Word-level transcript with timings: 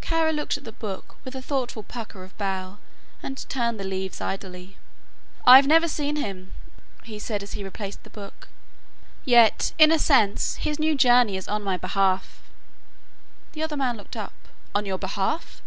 Kara 0.00 0.32
looked 0.32 0.56
at 0.56 0.64
the 0.64 0.72
book 0.72 1.16
with 1.22 1.34
a 1.34 1.42
thoughtful 1.42 1.82
pucker 1.82 2.24
of 2.24 2.34
brow 2.38 2.78
and 3.22 3.46
turned 3.50 3.78
the 3.78 3.84
leaves 3.84 4.18
idly. 4.18 4.78
"I've 5.46 5.66
never 5.66 5.86
seen 5.86 6.16
him," 6.16 6.54
he 7.02 7.18
said 7.18 7.42
as 7.42 7.52
he 7.52 7.62
replaced 7.62 8.02
the 8.02 8.08
book, 8.08 8.48
"yet, 9.26 9.74
in 9.76 9.92
a 9.92 9.98
sense, 9.98 10.54
his 10.56 10.78
new 10.78 10.94
journey 10.94 11.36
is 11.36 11.46
on 11.46 11.62
my 11.62 11.76
behalf." 11.76 12.40
The 13.52 13.62
other 13.62 13.76
man 13.76 13.98
looked 13.98 14.16
up. 14.16 14.32
"On 14.74 14.86
your 14.86 14.96
behalf?" 14.96 15.60